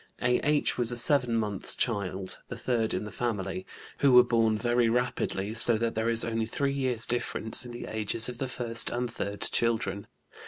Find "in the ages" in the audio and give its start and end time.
7.65-8.27